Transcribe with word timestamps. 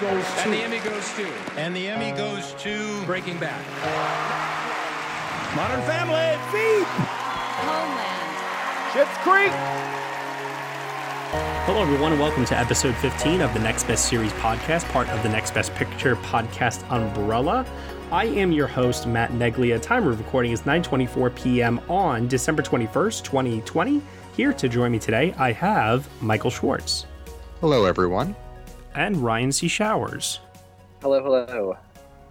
Goes 0.00 0.24
to. 0.24 0.40
And 0.42 0.52
the 0.52 0.62
Emmy 0.62 0.78
goes 0.78 1.12
to 1.14 1.26
And 1.56 1.74
the 1.74 1.88
Emmy 1.88 2.16
goes 2.16 2.54
to 2.60 3.04
Breaking 3.04 3.36
Bad. 3.40 3.64
Modern 5.56 5.82
Family. 5.82 6.38
Veep. 6.52 6.86
Homeland. 7.66 8.28
Schitt's 8.92 9.18
Creek. 9.24 9.50
Hello, 11.66 11.82
everyone, 11.82 12.12
and 12.12 12.20
welcome 12.20 12.44
to 12.44 12.56
episode 12.56 12.94
15 12.94 13.40
of 13.40 13.52
the 13.54 13.58
Next 13.58 13.88
Best 13.88 14.08
Series 14.08 14.32
podcast, 14.34 14.88
part 14.90 15.08
of 15.08 15.20
the 15.24 15.28
Next 15.30 15.52
Best 15.52 15.74
Picture 15.74 16.14
podcast 16.14 16.88
umbrella. 16.92 17.66
I 18.12 18.26
am 18.26 18.52
your 18.52 18.68
host, 18.68 19.08
Matt 19.08 19.32
Neglia. 19.32 19.82
Time 19.82 20.06
of 20.06 20.16
recording 20.20 20.52
is 20.52 20.62
9:24 20.62 21.34
p.m. 21.34 21.80
on 21.88 22.28
December 22.28 22.62
21st, 22.62 23.24
2020. 23.24 24.00
Here 24.36 24.52
to 24.52 24.68
join 24.68 24.92
me 24.92 25.00
today, 25.00 25.34
I 25.36 25.50
have 25.50 26.08
Michael 26.22 26.50
Schwartz 26.50 27.06
Hello, 27.60 27.84
everyone. 27.84 28.36
And 28.98 29.16
Ryan 29.18 29.52
C. 29.52 29.68
Showers. 29.68 30.40
Hello, 31.00 31.22
hello. 31.22 31.78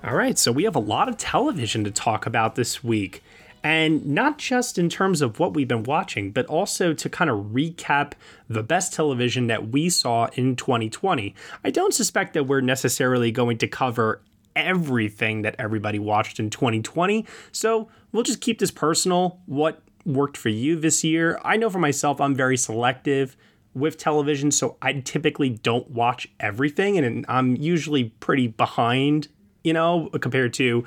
All 0.03 0.15
right, 0.15 0.37
so 0.37 0.51
we 0.51 0.65
have 0.65 0.75
a 0.75 0.79
lot 0.79 1.07
of 1.07 1.15
television 1.15 1.85
to 1.85 1.91
talk 1.91 2.25
about 2.25 2.55
this 2.55 2.83
week. 2.83 3.23
And 3.63 4.05
not 4.05 4.37
just 4.37 4.77
in 4.77 4.89
terms 4.89 5.21
of 5.21 5.39
what 5.39 5.53
we've 5.53 5.67
been 5.67 5.83
watching, 5.83 6.31
but 6.31 6.45
also 6.47 6.93
to 6.93 7.09
kind 7.09 7.29
of 7.29 7.37
recap 7.47 8.13
the 8.49 8.63
best 8.63 8.93
television 8.93 9.47
that 9.47 9.69
we 9.69 9.89
saw 9.89 10.27
in 10.33 10.57
2020. 10.57 11.33
I 11.63 11.71
don't 11.71 11.93
suspect 11.93 12.33
that 12.33 12.47
we're 12.47 12.59
necessarily 12.59 13.31
going 13.31 13.57
to 13.59 13.67
cover 13.67 14.21
everything 14.53 15.43
that 15.43 15.55
everybody 15.57 15.99
watched 15.99 16.37
in 16.37 16.49
2020. 16.49 17.25
So 17.53 17.87
we'll 18.11 18.23
just 18.23 18.41
keep 18.41 18.59
this 18.59 18.71
personal. 18.71 19.39
What 19.45 19.81
worked 20.05 20.35
for 20.35 20.49
you 20.49 20.77
this 20.77 21.01
year? 21.01 21.39
I 21.45 21.55
know 21.55 21.69
for 21.69 21.79
myself, 21.79 22.19
I'm 22.19 22.35
very 22.35 22.57
selective 22.57 23.37
with 23.77 23.97
television, 23.97 24.51
so 24.51 24.77
I 24.81 24.93
typically 24.93 25.49
don't 25.49 25.89
watch 25.89 26.27
everything, 26.39 26.97
and 26.97 27.25
I'm 27.27 27.55
usually 27.55 28.05
pretty 28.05 28.47
behind, 28.47 29.27
you 29.63 29.73
know, 29.73 30.09
compared 30.19 30.53
to 30.55 30.83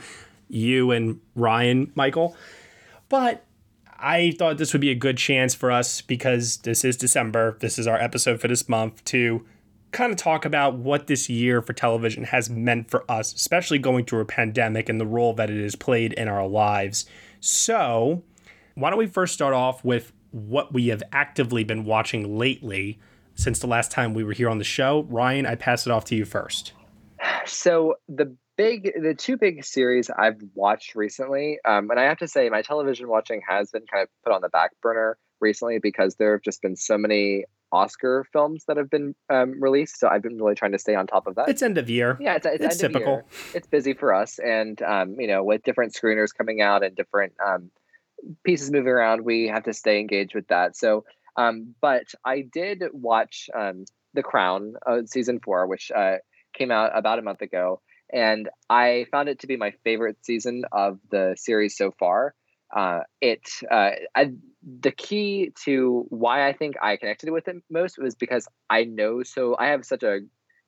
you 0.49 0.91
and 0.91 1.21
Ryan, 1.35 1.93
Michael. 1.95 2.37
But 3.09 3.45
I 3.99 4.33
thought 4.39 4.59
this 4.59 4.73
would 4.73 4.81
be 4.81 4.91
a 4.91 4.95
good 4.95 5.19
chance 5.19 5.55
for 5.55 5.71
us 5.71 6.01
because 6.01 6.59
this 6.59 6.85
is 6.85 6.97
December. 6.97 7.57
This 7.61 7.79
is 7.79 7.87
our 7.87 7.99
episode 7.99 8.41
for 8.41 8.49
this 8.49 8.69
month 8.69 9.05
to 9.07 9.45
kind 9.93 10.13
of 10.13 10.19
talk 10.19 10.45
about 10.45 10.77
what 10.77 11.07
this 11.07 11.29
year 11.29 11.61
for 11.61 11.73
television 11.73 12.25
has 12.25 12.49
meant 12.49 12.91
for 12.91 13.11
us, 13.11 13.35
especially 13.35 13.79
going 13.79 14.05
through 14.05 14.21
a 14.21 14.25
pandemic 14.25 14.89
and 14.89 15.01
the 15.01 15.07
role 15.07 15.33
that 15.35 15.51
it 15.51 15.63
has 15.63 15.75
played 15.75 16.13
in 16.15 16.29
our 16.29 16.47
lives. 16.47 17.07
So, 17.41 18.23
why 18.75 18.91
don't 18.91 18.99
we 18.99 19.07
first 19.07 19.35
start 19.35 19.53
off 19.53 19.85
with 19.85 20.13
what 20.33 20.73
we 20.73 20.89
have 20.89 21.03
actively 21.13 21.65
been 21.65 21.85
watching 21.85 22.39
lately 22.39 22.99
since 23.35 23.59
the 23.59 23.67
last 23.67 23.91
time 23.91 24.15
we 24.15 24.25
were 24.25 24.33
here 24.33 24.49
on 24.49 24.59
the 24.59 24.65
show? 24.65 25.07
Ryan, 25.09 25.47
I 25.47 25.55
pass 25.55 25.87
it 25.87 25.91
off 25.91 26.05
to 26.07 26.15
you 26.15 26.25
first. 26.25 26.73
So 27.47 27.95
the 28.09 28.37
big, 28.57 28.93
the 29.01 29.15
two 29.15 29.37
big 29.37 29.65
series 29.65 30.11
I've 30.11 30.41
watched 30.55 30.95
recently, 30.95 31.59
um, 31.65 31.91
and 31.91 31.99
I 31.99 32.05
have 32.05 32.19
to 32.19 32.29
say, 32.29 32.49
my 32.49 32.63
television 32.63 33.09
watching 33.09 33.41
has 33.49 33.71
been 33.71 33.87
kind 33.91 34.03
of 34.03 34.09
put 34.25 34.33
on 34.33 34.43
the 34.43 34.49
back 34.49 34.73
burner 34.83 35.17
recently 35.41 35.79
because 35.79 36.17
there 36.17 36.33
have 36.33 36.43
just 36.43 36.63
been 36.63 36.77
so 36.77 36.99
many 36.99 37.45
Oscar 37.73 38.27
films 38.33 38.65
that 38.67 38.77
have 38.77 38.91
been 38.91 39.15
um, 39.29 39.61
released. 39.61 39.99
So 39.99 40.09
I've 40.09 40.23
been 40.23 40.37
really 40.37 40.55
trying 40.55 40.73
to 40.73 40.79
stay 40.79 40.95
on 40.95 41.07
top 41.07 41.27
of 41.27 41.37
that. 41.37 41.49
It's 41.49 41.63
end 41.63 41.79
of 41.79 41.89
year. 41.89 42.17
yeah, 42.21 42.35
it's, 42.35 42.47
it's, 42.47 42.65
it's 42.65 42.83
end 42.83 42.85
of 42.85 42.93
typical. 42.93 43.13
year. 43.15 43.25
It's 43.55 43.67
busy 43.67 43.95
for 43.95 44.15
us, 44.15 44.39
and 44.39 44.81
um, 44.83 45.19
you 45.19 45.27
know, 45.27 45.43
with 45.43 45.63
different 45.63 45.95
screeners 45.95 46.35
coming 46.37 46.61
out 46.61 46.83
and 46.83 46.95
different 46.97 47.33
um, 47.45 47.71
pieces 48.45 48.71
moving 48.71 48.89
around, 48.89 49.25
we 49.25 49.49
have 49.49 49.65
to 49.65 49.73
stay 49.73 50.01
engaged 50.01 50.35
with 50.35 50.49
that. 50.49 50.77
So, 50.77 51.05
um, 51.37 51.75
but 51.81 52.05
I 52.25 52.43
did 52.43 52.85
watch 52.93 53.49
um, 53.55 53.85
The 54.15 54.23
Crown 54.23 54.75
uh, 54.87 55.03
season 55.07 55.41
four, 55.41 55.67
which 55.67 55.91
uh, 55.91 56.17
came 56.53 56.71
out 56.71 56.91
about 56.97 57.19
a 57.19 57.23
month 57.23 57.43
ago, 57.43 57.81
and 58.13 58.49
I 58.69 59.07
found 59.11 59.29
it 59.29 59.41
to 59.41 59.47
be 59.47 59.57
my 59.57 59.73
favorite 59.85 60.19
season 60.25 60.65
of 60.73 60.99
the 61.11 61.35
series 61.39 61.77
so 61.77 61.93
far. 61.93 62.35
Uh, 62.75 63.01
it 63.21 63.49
uh, 63.71 63.91
I, 64.15 64.33
the 64.81 64.93
key 64.93 65.53
to 65.65 66.07
why 66.09 66.47
I 66.47 66.53
think 66.53 66.77
I 66.81 66.97
connected 66.97 67.31
with 67.31 67.49
it 67.49 67.57
most 67.69 67.99
was 67.99 68.15
because 68.15 68.47
I 68.69 68.85
know 68.85 69.25
so 69.25 69.57
I 69.59 69.69
have 69.69 69.85
such 69.85 70.05
a 70.05 70.21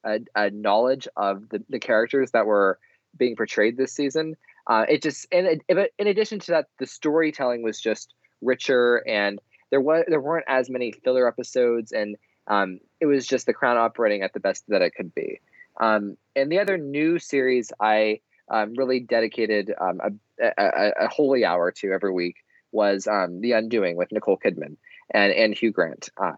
a, 0.05 0.19
a 0.35 0.51
knowledge 0.51 1.07
of 1.17 1.49
the, 1.51 1.63
the 1.69 1.79
characters 1.79 2.33
that 2.33 2.47
were 2.47 2.79
being 3.17 3.37
portrayed 3.37 3.77
this 3.77 3.93
season. 3.93 4.37
Uh, 4.67 4.85
it 4.89 5.03
just 5.03 5.27
and 5.33 5.61
it, 5.69 5.93
in 5.99 6.07
addition 6.07 6.39
to 6.41 6.53
that, 6.53 6.67
the 6.79 6.87
storytelling 6.87 7.63
was 7.63 7.81
just 7.81 8.15
richer, 8.41 9.03
and 9.09 9.41
there 9.71 9.81
was 9.81 10.05
there 10.09 10.21
weren't 10.21 10.45
as 10.49 10.71
many 10.71 10.93
filler 10.93 11.27
episodes, 11.27 11.93
and 11.93 12.17
um, 12.47 12.79
it 13.01 13.07
was 13.07 13.27
just 13.27 13.47
the 13.47 13.53
crown 13.53 13.77
operating 13.77 14.23
at 14.23 14.33
the 14.33 14.41
best 14.41 14.65
that 14.69 14.83
it 14.83 14.95
could 14.95 15.15
be. 15.15 15.41
Um, 15.81 16.17
and 16.37 16.51
the 16.51 16.59
other 16.59 16.79
new 16.79 17.19
series 17.19 17.73
I 17.81 18.21
um, 18.51 18.75
really 18.77 19.01
dedicated 19.01 19.73
um, 19.81 20.01
a, 20.41 20.53
a, 20.59 20.93
a 21.05 21.09
holy 21.09 21.45
hour 21.45 21.73
to 21.73 21.93
every 21.93 22.13
week 22.13 22.37
was 22.71 23.07
um, 23.07 23.41
The 23.41 23.53
Undoing 23.53 23.97
with 23.97 24.13
Nicole 24.13 24.39
Kidman 24.39 24.77
and 25.11 25.33
and 25.33 25.57
Hugh 25.57 25.73
Grant. 25.73 26.09
Uh, 26.17 26.33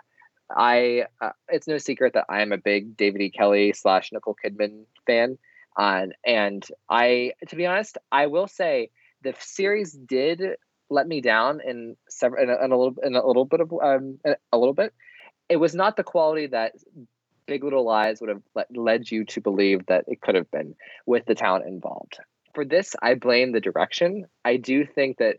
I 0.55 1.07
uh, 1.21 1.31
it's 1.49 1.67
no 1.67 1.79
secret 1.79 2.15
that 2.15 2.27
I 2.29 2.43
am 2.43 2.53
a 2.53 2.59
big 2.59 2.97
David 2.97 3.23
E. 3.23 3.31
Kelley 3.31 3.73
slash 3.73 4.13
Nicole 4.13 4.37
Kidman 4.43 4.85
fan, 5.07 5.39
uh, 5.77 6.07
and 6.25 6.67
I 6.89 7.33
to 7.49 7.57
be 7.57 7.67
honest, 7.67 7.99
I 8.13 8.27
will 8.27 8.49
say 8.49 8.91
the 9.23 9.35
series 9.39 9.93
did 9.93 10.43
let 10.91 11.07
me 11.09 11.21
down 11.21 11.61
in 11.67 11.97
several 12.09 12.43
in 12.43 12.51
a, 12.51 12.65
in 12.65 12.73
a 12.73 12.77
little 12.77 12.97
in 13.03 13.17
a 13.17 13.27
little 13.27 13.45
bit 13.45 13.61
of 13.61 13.73
um 13.83 14.19
a 14.53 14.59
little 14.59 14.75
bit. 14.75 14.93
It 15.49 15.57
was 15.57 15.75
not 15.75 15.97
the 15.97 16.05
quality 16.05 16.47
that 16.49 16.73
Big 17.47 17.65
Little 17.65 17.85
Lies 17.85 18.21
would 18.21 18.31
have 18.31 18.43
le- 18.55 18.81
led 18.81 19.11
you 19.11 19.25
to 19.27 19.41
believe 19.41 19.87
that 19.87 20.05
it 20.09 20.21
could 20.21 20.35
have 20.35 20.51
been 20.51 20.75
with 21.07 21.27
the 21.27 21.35
talent 21.35 21.67
involved. 21.67 22.19
For 22.55 22.65
this, 22.65 22.95
I 23.03 23.15
blame 23.15 23.53
the 23.53 23.61
direction. 23.61 24.27
I 24.45 24.57
do 24.57 24.87
think 24.87 25.19
that 25.19 25.39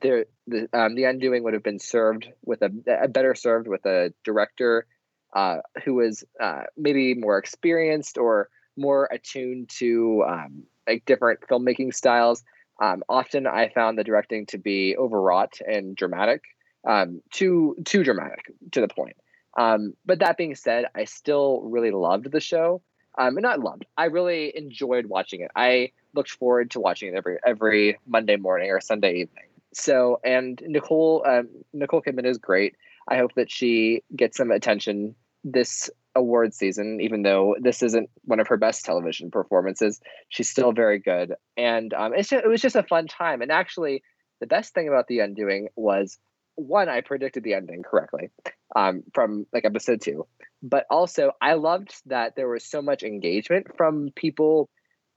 there 0.00 0.26
the 0.46 0.68
um, 0.72 0.94
the 0.94 1.04
undoing 1.04 1.44
would 1.44 1.54
have 1.54 1.62
been 1.62 1.78
served 1.78 2.26
with 2.44 2.62
a, 2.62 2.70
a 3.02 3.08
better 3.08 3.34
served 3.34 3.68
with 3.68 3.86
a 3.86 4.12
director 4.24 4.86
uh, 5.34 5.58
who 5.84 5.94
was 5.94 6.24
uh, 6.40 6.62
maybe 6.76 7.14
more 7.14 7.38
experienced 7.38 8.18
or 8.18 8.48
more 8.76 9.08
attuned 9.10 9.68
to 9.68 10.24
um, 10.28 10.64
like 10.86 11.04
different 11.04 11.40
filmmaking 11.42 11.94
styles. 11.94 12.42
Um, 12.80 13.02
often, 13.08 13.46
I 13.46 13.68
found 13.68 13.98
the 13.98 14.04
directing 14.04 14.46
to 14.46 14.58
be 14.58 14.96
overwrought 14.96 15.60
and 15.66 15.94
dramatic, 15.94 16.42
um, 16.88 17.22
too 17.30 17.76
too 17.84 18.02
dramatic 18.02 18.52
to 18.72 18.80
the 18.80 18.88
point. 18.88 19.16
Um, 19.56 19.94
but 20.06 20.20
that 20.20 20.36
being 20.36 20.54
said, 20.54 20.86
I 20.94 21.04
still 21.04 21.60
really 21.62 21.90
loved 21.90 22.30
the 22.30 22.40
show. 22.40 22.82
Um, 23.18 23.34
not 23.34 23.60
loved. 23.60 23.84
I 23.98 24.06
really 24.06 24.56
enjoyed 24.56 25.06
watching 25.06 25.42
it. 25.42 25.50
I 25.54 25.92
looked 26.14 26.30
forward 26.30 26.70
to 26.72 26.80
watching 26.80 27.12
it 27.12 27.16
every 27.16 27.38
every 27.46 27.98
Monday 28.06 28.36
morning 28.36 28.70
or 28.70 28.80
Sunday 28.80 29.12
evening. 29.12 29.44
So, 29.74 30.20
and 30.24 30.62
Nicole 30.66 31.22
um, 31.26 31.48
Nicole 31.72 32.02
Kidman 32.02 32.26
is 32.26 32.38
great. 32.38 32.74
I 33.08 33.16
hope 33.16 33.34
that 33.34 33.50
she 33.50 34.02
gets 34.16 34.36
some 34.36 34.50
attention 34.50 35.14
this 35.44 35.90
award 36.14 36.54
season, 36.54 37.00
even 37.00 37.22
though 37.22 37.56
this 37.60 37.82
isn't 37.82 38.10
one 38.24 38.40
of 38.40 38.48
her 38.48 38.56
best 38.56 38.84
television 38.84 39.30
performances. 39.30 40.00
She's 40.28 40.48
still 40.48 40.72
very 40.72 40.98
good, 40.98 41.34
and 41.56 41.92
um, 41.94 42.12
just, 42.16 42.32
it 42.32 42.48
was 42.48 42.60
just 42.60 42.76
a 42.76 42.82
fun 42.82 43.06
time. 43.06 43.42
And 43.42 43.50
actually, 43.50 44.02
the 44.40 44.46
best 44.46 44.74
thing 44.74 44.88
about 44.88 45.06
The 45.06 45.20
Undoing 45.20 45.68
was 45.76 46.18
one, 46.54 46.88
I 46.88 47.00
predicted 47.00 47.44
the 47.44 47.54
ending 47.54 47.82
correctly 47.82 48.30
um, 48.76 49.02
from 49.14 49.46
like 49.52 49.64
episode 49.64 50.00
two, 50.00 50.26
but 50.62 50.86
also 50.90 51.32
I 51.40 51.54
loved 51.54 51.94
that 52.06 52.36
there 52.36 52.48
was 52.48 52.64
so 52.64 52.82
much 52.82 53.02
engagement 53.02 53.68
from 53.76 54.10
people 54.14 54.68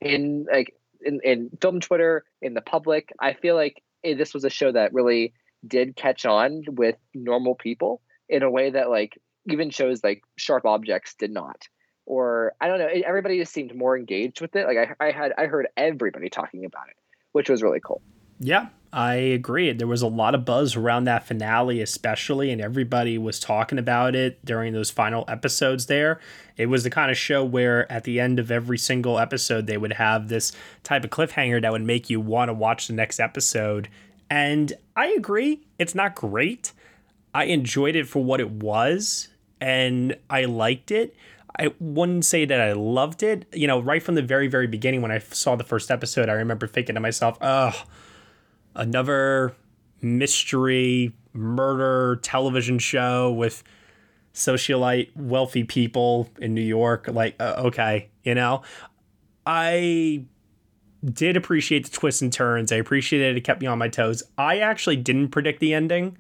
in 0.02 0.46
like 0.52 0.76
in, 1.02 1.20
in 1.24 1.50
film 1.62 1.80
Twitter 1.80 2.24
in 2.42 2.54
the 2.54 2.62
public. 2.62 3.12
I 3.20 3.34
feel 3.34 3.56
like 3.56 3.82
eh, 4.04 4.16
this 4.16 4.34
was 4.34 4.46
a 4.46 4.50
show 4.50 4.72
that 4.72 4.94
really 4.94 5.34
did 5.66 5.96
catch 5.96 6.26
on 6.26 6.64
with 6.68 6.96
normal 7.14 7.56
people 7.56 8.02
in 8.30 8.44
a 8.44 8.50
way 8.50 8.70
that 8.70 8.90
like 8.90 9.20
even 9.48 9.70
shows 9.70 10.04
like 10.04 10.24
Sharp 10.38 10.66
Objects 10.66 11.16
did 11.16 11.32
not. 11.32 11.68
Or 12.06 12.54
I 12.62 12.68
don't 12.68 12.80
know, 12.80 12.88
everybody 12.88 13.40
just 13.40 13.52
seemed 13.52 13.76
more 13.76 13.98
engaged 13.98 14.42
with 14.42 14.56
it. 14.56 14.68
Like 14.68 14.78
I, 14.78 15.08
I 15.08 15.12
had 15.12 15.34
I 15.38 15.46
heard 15.46 15.68
everybody 15.76 16.30
talking 16.30 16.66
about 16.66 16.90
it, 16.90 16.96
which 17.32 17.50
was 17.50 17.64
really 17.64 17.80
cool. 17.80 18.02
Yeah, 18.40 18.68
I 18.92 19.16
agree. 19.16 19.72
There 19.72 19.88
was 19.88 20.02
a 20.02 20.08
lot 20.08 20.36
of 20.36 20.46
buzz 20.46 20.76
around 20.76 21.06
that 21.06 21.26
finale, 21.26 21.82
especially, 21.82 22.52
and 22.52 22.62
everybody 22.62 23.18
was 23.18 23.40
talking 23.40 23.80
about 23.80 24.16
it 24.16 24.44
during 24.46 24.74
those 24.74 24.92
final 24.92 25.26
episodes 25.28 25.88
there. 25.88 26.20
It 26.58 26.68
was 26.68 26.84
the 26.84 26.90
kind 26.90 27.10
of 27.10 27.18
show 27.18 27.44
where 27.44 27.92
at 27.92 28.04
the 28.04 28.20
end 28.20 28.40
of 28.40 28.52
every 28.52 28.78
single 28.78 29.20
episode, 29.20 29.68
they 29.68 29.78
would 29.78 29.94
have 29.94 30.28
this 30.28 30.52
type 30.84 31.04
of 31.04 31.10
cliffhanger 31.10 31.62
that 31.62 31.72
would 31.72 31.84
make 31.84 32.10
you 32.10 32.20
want 32.20 32.50
to 32.50 32.54
watch 32.54 32.88
the 32.88 32.94
next 32.94 33.20
episode. 33.20 33.90
And 34.30 34.74
I 34.96 35.08
agree, 35.08 35.62
it's 35.80 35.96
not 35.96 36.16
great. 36.16 36.72
I 37.34 37.46
enjoyed 37.46 37.98
it 37.98 38.08
for 38.08 38.24
what 38.24 38.40
it 38.40 38.50
was, 38.50 39.28
and 39.66 40.16
I 40.30 40.46
liked 40.46 40.92
it. 40.92 41.16
I 41.58 41.74
wouldn't 41.80 42.24
say 42.24 42.46
that 42.46 42.62
I 42.62 42.74
loved 42.74 43.24
it. 43.24 43.48
You 43.52 43.66
know, 43.66 43.80
right 43.80 44.04
from 44.04 44.14
the 44.14 44.22
very, 44.22 44.48
very 44.48 44.68
beginning 44.68 45.02
when 45.02 45.10
I 45.10 45.18
saw 45.18 45.56
the 45.56 45.64
first 45.64 45.90
episode, 45.90 46.30
I 46.30 46.34
remember 46.34 46.68
thinking 46.68 46.94
to 46.94 47.02
myself, 47.02 47.40
oh, 47.42 47.74
another 48.76 49.56
mystery 50.04 51.16
murder 51.34 52.20
television 52.22 52.78
show 52.78 53.32
with 53.32 53.64
socialite 54.36 55.10
wealthy 55.16 55.64
people 55.64 56.30
in 56.40 56.54
New 56.54 56.62
York. 56.62 57.08
Like, 57.08 57.36
uh, 57.40 57.64
okay, 57.66 58.10
you 58.24 58.36
know, 58.36 58.62
I 59.48 60.26
did 61.04 61.38
appreciate 61.38 61.86
the 61.86 61.92
twists 61.92 62.22
and 62.22 62.32
turns. 62.32 62.72
I 62.72 62.76
appreciated 62.76 63.32
it. 63.32 63.38
It 63.38 63.42
kept 63.42 63.62
me 63.62 63.68
on 63.68 63.80
my 63.80 63.90
toes. 63.90 64.22
I 64.38 64.60
actually 64.60 64.98
didn't 64.98 65.30
predict 65.30 65.60
the 65.60 65.74
ending 65.74 66.20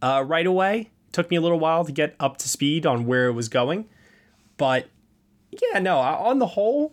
uh, 0.00 0.24
right 0.26 0.46
away. 0.46 0.90
Took 1.12 1.30
me 1.30 1.36
a 1.36 1.40
little 1.40 1.58
while 1.58 1.84
to 1.84 1.92
get 1.92 2.14
up 2.20 2.36
to 2.38 2.48
speed 2.48 2.86
on 2.86 3.06
where 3.06 3.26
it 3.26 3.32
was 3.32 3.48
going. 3.48 3.88
But 4.56 4.88
yeah, 5.50 5.78
no, 5.78 5.98
on 5.98 6.38
the 6.38 6.46
whole, 6.46 6.92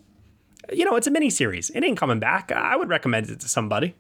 you 0.71 0.85
know, 0.85 0.95
it's 0.95 1.07
a 1.07 1.11
mini 1.11 1.29
series. 1.29 1.69
It 1.71 1.83
ain't 1.83 1.97
coming 1.97 2.19
back. 2.19 2.51
I 2.51 2.75
would 2.75 2.89
recommend 2.89 3.29
it 3.29 3.39
to 3.41 3.47
somebody 3.47 3.95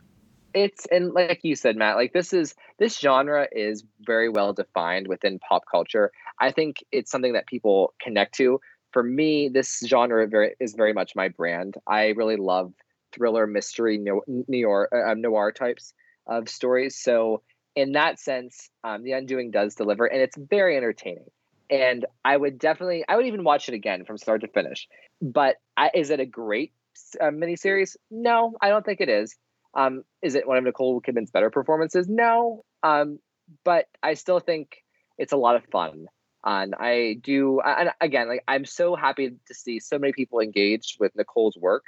it's 0.55 0.87
and 0.89 1.13
like 1.13 1.41
you 1.43 1.55
said 1.55 1.75
matt 1.75 1.97
like 1.97 2.13
this 2.13 2.33
is 2.33 2.55
this 2.79 2.97
genre 2.97 3.47
is 3.51 3.83
very 3.99 4.29
well 4.29 4.53
defined 4.53 5.07
within 5.07 5.37
pop 5.37 5.63
culture 5.69 6.11
i 6.39 6.49
think 6.49 6.83
it's 6.91 7.11
something 7.11 7.33
that 7.33 7.45
people 7.45 7.93
connect 8.01 8.33
to 8.33 8.59
for 8.91 9.03
me 9.03 9.49
this 9.49 9.83
genre 9.85 10.25
very, 10.25 10.55
is 10.59 10.73
very 10.73 10.93
much 10.93 11.15
my 11.15 11.27
brand 11.27 11.75
i 11.85 12.07
really 12.09 12.37
love 12.37 12.73
thriller 13.11 13.45
mystery 13.45 13.97
noir, 14.27 14.89
uh, 14.93 15.11
um, 15.11 15.21
noir 15.21 15.51
types 15.51 15.93
of 16.25 16.47
stories 16.47 16.95
so 16.95 17.41
in 17.75 17.93
that 17.93 18.19
sense 18.19 18.69
um, 18.83 19.03
the 19.03 19.11
undoing 19.11 19.51
does 19.51 19.75
deliver 19.75 20.05
and 20.05 20.21
it's 20.21 20.37
very 20.37 20.77
entertaining 20.77 21.25
and 21.69 22.05
i 22.23 22.35
would 22.35 22.59
definitely 22.59 23.03
i 23.07 23.15
would 23.15 23.25
even 23.25 23.43
watch 23.43 23.67
it 23.67 23.75
again 23.75 24.05
from 24.05 24.17
start 24.17 24.41
to 24.41 24.47
finish 24.47 24.87
but 25.21 25.55
I, 25.75 25.91
is 25.93 26.09
it 26.09 26.19
a 26.19 26.25
great 26.25 26.73
uh, 27.19 27.25
miniseries 27.25 27.95
no 28.11 28.53
i 28.61 28.69
don't 28.69 28.85
think 28.85 29.01
it 29.01 29.09
is 29.09 29.35
um, 29.75 30.03
is 30.21 30.35
it 30.35 30.47
one 30.47 30.57
of 30.57 30.63
Nicole 30.63 31.01
Kidman's 31.01 31.31
better 31.31 31.49
performances? 31.49 32.07
No. 32.07 32.63
Um, 32.81 33.19
but 33.63 33.87
I 34.01 34.13
still 34.13 34.39
think 34.39 34.83
it's 35.17 35.33
a 35.33 35.37
lot 35.37 35.55
of 35.55 35.65
fun. 35.65 36.07
And 36.45 36.75
I 36.75 37.17
do, 37.21 37.59
and 37.59 37.89
again, 37.99 38.27
like 38.27 38.43
I'm 38.47 38.65
so 38.65 38.95
happy 38.95 39.31
to 39.47 39.53
see 39.53 39.79
so 39.79 39.99
many 39.99 40.13
people 40.13 40.39
engaged 40.39 40.97
with 40.99 41.11
Nicole's 41.15 41.57
work 41.57 41.83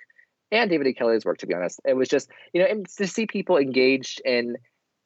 and 0.52 0.70
David 0.70 0.88
E. 0.88 0.94
Kelley's 0.94 1.26
work. 1.26 1.38
To 1.40 1.48
be 1.48 1.54
honest, 1.54 1.80
it 1.86 1.96
was 1.96 2.10
just 2.10 2.30
you 2.54 2.62
know 2.62 2.84
to 2.98 3.08
see 3.08 3.28
people 3.28 3.58
engaged 3.58 4.20
in 4.26 4.58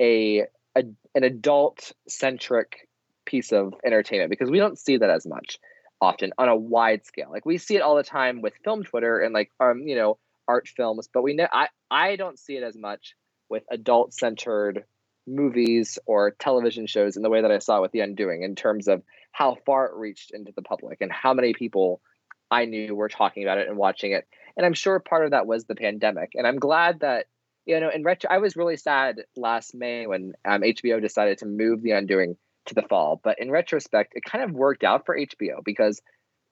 a, 0.01 0.45
a 0.75 0.83
an 1.15 1.23
adult 1.23 1.91
centric 2.07 2.88
piece 3.25 3.51
of 3.51 3.73
entertainment 3.85 4.29
because 4.29 4.50
we 4.50 4.59
don't 4.59 4.79
see 4.79 4.97
that 4.97 5.09
as 5.09 5.25
much 5.25 5.57
often 6.01 6.31
on 6.38 6.50
a 6.50 6.56
wide 6.56 7.06
scale. 7.06 7.29
Like 7.31 7.45
we 7.45 7.57
see 7.57 7.75
it 7.75 7.81
all 7.81 7.95
the 7.95 8.03
time 8.03 8.41
with 8.41 8.53
film 8.63 8.83
Twitter 8.83 9.19
and 9.19 9.33
like 9.33 9.51
um 9.59 9.88
you 9.88 9.95
know 9.95 10.18
art 10.47 10.68
films, 10.68 11.07
but 11.13 11.21
we 11.21 11.33
know 11.33 11.47
I 11.51 11.68
I 11.89 12.15
don't 12.15 12.39
see 12.39 12.57
it 12.57 12.63
as 12.63 12.75
much 12.75 13.15
with 13.50 13.63
adult 13.69 14.13
centered 14.13 14.85
movies 15.27 16.00
or 16.06 16.31
television 16.31 16.88
shows 16.88 17.15
in 17.15 17.24
the 17.24 17.29
way 17.29 17.41
that 17.41 17.51
I 17.51 17.59
saw 17.59 17.81
with 17.81 17.91
The 17.91 18.00
Undoing 18.00 18.44
in 18.44 18.56
terms 18.56 18.88
of 18.88 19.03
how 19.31 19.56
far 19.65 19.85
it 19.85 19.95
reached 19.95 20.31
into 20.31 20.51
the 20.56 20.62
public 20.62 20.97
and 21.01 21.12
how 21.12 21.33
many 21.33 21.53
people 21.53 22.01
I 22.50 22.65
knew 22.65 22.95
were 22.95 23.07
talking 23.09 23.44
about 23.44 23.59
it 23.59 23.67
and 23.67 23.77
watching 23.77 24.12
it. 24.12 24.27
And 24.57 24.65
I'm 24.65 24.74
sure 24.74 25.00
part 25.00 25.25
of 25.25 25.31
that 25.31 25.47
was 25.47 25.65
the 25.65 25.75
pandemic. 25.75 26.31
And 26.35 26.45
I'm 26.45 26.57
glad 26.57 27.00
that 27.01 27.27
you 27.66 27.80
know 27.80 27.90
in 27.90 28.04
retro 28.04 28.30
I 28.31 28.40
was 28.40 28.56
really 28.56 28.78
sad 28.78 29.22
last 29.36 29.75
May 29.75 30.08
when 30.08 30.34
um, 30.46 30.62
HBO 30.62 31.02
decided 31.02 31.40
to 31.40 31.46
move 31.46 31.81
The 31.81 31.92
Undoing 31.92 32.38
to 32.68 32.75
the 32.75 32.81
fall. 32.84 33.19
But 33.24 33.40
in 33.40 33.52
retrospect, 33.52 34.13
it 34.16 34.24
kind 34.24 34.44
of 34.44 34.52
worked 34.52 34.84
out 34.84 35.06
for 35.06 35.18
HBO 35.18 35.63
because 35.63 36.02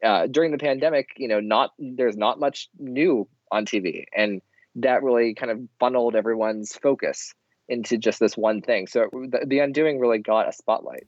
uh, 0.03 0.27
during 0.27 0.51
the 0.51 0.57
pandemic, 0.57 1.09
you 1.17 1.27
know, 1.27 1.39
not 1.39 1.71
there's 1.77 2.17
not 2.17 2.39
much 2.39 2.69
new 2.77 3.27
on 3.51 3.65
TV. 3.65 4.05
And 4.15 4.41
that 4.75 5.03
really 5.03 5.33
kind 5.33 5.51
of 5.51 5.59
funneled 5.79 6.15
everyone's 6.15 6.73
focus 6.73 7.33
into 7.67 7.97
just 7.97 8.19
this 8.19 8.37
one 8.37 8.61
thing. 8.61 8.87
So 8.87 9.09
the, 9.11 9.45
the 9.45 9.59
Undoing 9.59 9.99
really 9.99 10.19
got 10.19 10.47
a 10.47 10.53
spotlight. 10.53 11.07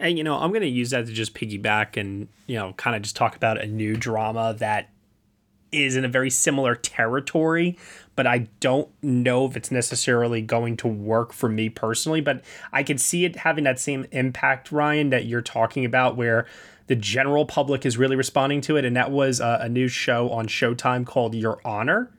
And 0.00 0.16
you 0.16 0.24
know, 0.24 0.36
I'm 0.36 0.50
going 0.50 0.62
to 0.62 0.68
use 0.68 0.90
that 0.90 1.06
to 1.06 1.12
just 1.12 1.34
piggyback 1.34 1.96
and 1.96 2.28
you 2.46 2.56
know, 2.56 2.72
kind 2.74 2.96
of 2.96 3.02
just 3.02 3.16
talk 3.16 3.36
about 3.36 3.60
a 3.60 3.66
new 3.66 3.96
drama 3.96 4.54
that 4.58 4.90
is 5.72 5.96
in 5.96 6.04
a 6.04 6.08
very 6.08 6.30
similar 6.30 6.74
territory, 6.74 7.78
but 8.16 8.26
I 8.26 8.48
don't 8.60 8.88
know 9.02 9.46
if 9.46 9.56
it's 9.56 9.70
necessarily 9.70 10.40
going 10.40 10.76
to 10.78 10.88
work 10.88 11.32
for 11.32 11.48
me 11.48 11.68
personally. 11.68 12.20
But 12.20 12.42
I 12.72 12.82
could 12.82 13.00
see 13.00 13.24
it 13.24 13.36
having 13.36 13.64
that 13.64 13.78
same 13.78 14.06
impact, 14.12 14.72
Ryan, 14.72 15.10
that 15.10 15.26
you're 15.26 15.42
talking 15.42 15.84
about, 15.84 16.16
where 16.16 16.46
the 16.86 16.96
general 16.96 17.44
public 17.44 17.84
is 17.84 17.98
really 17.98 18.16
responding 18.16 18.60
to 18.62 18.76
it. 18.76 18.84
And 18.84 18.96
that 18.96 19.10
was 19.10 19.40
a, 19.40 19.58
a 19.62 19.68
new 19.68 19.88
show 19.88 20.30
on 20.30 20.46
Showtime 20.46 21.06
called 21.06 21.34
Your 21.34 21.60
Honor 21.64 22.10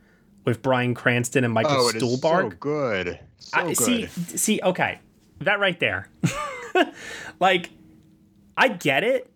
with 0.45 0.62
Bryan 0.62 0.93
Cranston 0.93 1.43
and 1.43 1.53
Michael 1.53 1.74
oh, 1.75 1.91
Stuhlbarg. 1.93 2.51
so 2.51 2.57
good. 2.59 3.19
So 3.38 3.59
I, 3.59 3.74
good. 3.74 3.77
See, 3.77 4.07
see, 4.07 4.62
okay, 4.63 5.00
that 5.41 5.59
right 5.59 5.79
there. 5.79 6.09
like, 7.40 7.70
I 8.58 8.70
get 8.70 9.04
it. 9.04 9.32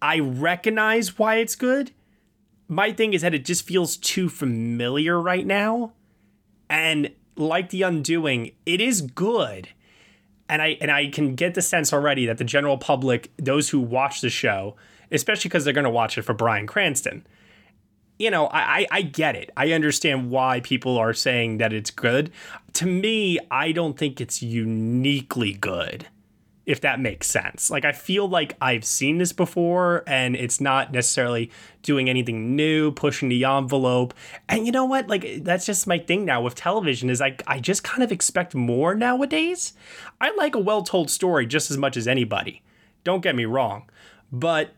I 0.00 0.18
recognize 0.18 1.18
why 1.18 1.36
it's 1.36 1.56
good. 1.56 1.92
My 2.68 2.92
thing 2.92 3.12
is 3.12 3.22
that 3.22 3.34
it 3.34 3.44
just 3.44 3.66
feels 3.66 3.96
too 3.96 4.28
familiar 4.28 5.20
right 5.20 5.46
now. 5.46 5.92
And 6.68 7.12
like 7.36 7.70
The 7.70 7.82
Undoing, 7.82 8.52
it 8.66 8.80
is 8.80 9.02
good. 9.02 9.68
And 10.48 10.60
I 10.60 10.76
and 10.80 10.90
I 10.90 11.08
can 11.08 11.34
get 11.34 11.54
the 11.54 11.62
sense 11.62 11.92
already 11.92 12.26
that 12.26 12.38
the 12.38 12.44
general 12.44 12.78
public, 12.78 13.30
those 13.36 13.70
who 13.70 13.80
watch 13.80 14.20
the 14.20 14.30
show, 14.30 14.76
especially 15.10 15.48
because 15.48 15.64
they're 15.64 15.72
to 15.72 15.90
watch 15.90 16.18
it 16.18 16.22
for 16.22 16.34
Bryan 16.34 16.66
Cranston, 16.66 17.26
you 18.18 18.30
know, 18.30 18.46
I, 18.46 18.60
I, 18.60 18.86
I 18.90 19.02
get 19.02 19.34
it. 19.34 19.50
I 19.56 19.72
understand 19.72 20.30
why 20.30 20.60
people 20.60 20.98
are 20.98 21.14
saying 21.14 21.58
that 21.58 21.72
it's 21.72 21.90
good. 21.90 22.30
To 22.74 22.86
me, 22.86 23.38
I 23.50 23.72
don't 23.72 23.98
think 23.98 24.20
it's 24.20 24.42
uniquely 24.42 25.54
good, 25.54 26.06
if 26.64 26.80
that 26.82 27.00
makes 27.00 27.26
sense. 27.26 27.70
Like, 27.70 27.84
I 27.84 27.92
feel 27.92 28.28
like 28.28 28.56
I've 28.60 28.84
seen 28.84 29.18
this 29.18 29.32
before 29.32 30.04
and 30.06 30.36
it's 30.36 30.60
not 30.60 30.92
necessarily 30.92 31.50
doing 31.82 32.08
anything 32.08 32.54
new, 32.54 32.92
pushing 32.92 33.28
the 33.28 33.44
envelope. 33.44 34.14
And 34.48 34.64
you 34.64 34.72
know 34.72 34.84
what? 34.84 35.08
Like, 35.08 35.42
that's 35.42 35.66
just 35.66 35.86
my 35.86 35.98
thing 35.98 36.24
now 36.24 36.40
with 36.40 36.54
television 36.54 37.10
is 37.10 37.20
like, 37.20 37.42
I 37.46 37.58
just 37.58 37.82
kind 37.82 38.02
of 38.02 38.12
expect 38.12 38.54
more 38.54 38.94
nowadays. 38.94 39.72
I 40.20 40.34
like 40.36 40.54
a 40.54 40.60
well 40.60 40.82
told 40.82 41.10
story 41.10 41.46
just 41.46 41.70
as 41.70 41.76
much 41.76 41.96
as 41.96 42.06
anybody. 42.06 42.62
Don't 43.04 43.22
get 43.22 43.34
me 43.34 43.44
wrong. 43.44 43.90
But 44.30 44.74